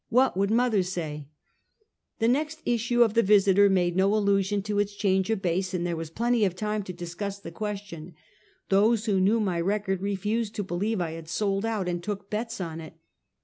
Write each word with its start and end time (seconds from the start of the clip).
What 0.09 0.35
would 0.35 0.49
mother 0.49 0.79
sa}^?" 0.79 1.27
The 2.17 2.27
next 2.27 2.63
issue 2.65 3.03
of 3.03 3.13
the 3.13 3.21
Visiter 3.21 3.69
made 3.69 3.95
no 3.95 4.15
allusion 4.15 4.63
to 4.63 4.79
its 4.79 4.95
change 4.95 5.29
of 5.29 5.43
base, 5.43 5.75
and 5.75 5.85
there 5.85 5.95
was 5.95 6.09
plenty 6.09 6.43
of 6.43 6.55
time 6.55 6.81
to 6.85 6.91
dis 6.91 7.13
cuss 7.13 7.37
the 7.37 7.51
question. 7.51 8.15
Those 8.69 9.05
who 9.05 9.21
knew 9.21 9.39
my 9.39 9.61
record 9.61 10.01
re 10.01 10.15
fused 10.15 10.55
to 10.55 10.63
believe 10.63 11.01
I 11.01 11.11
had 11.11 11.29
sold 11.29 11.65
out, 11.67 11.87
and 11.87 12.01
took 12.01 12.31
bets 12.31 12.59
on 12.59 12.81
it. 12.81 12.95